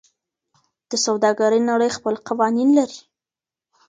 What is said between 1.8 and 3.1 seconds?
خپل قوانین لري.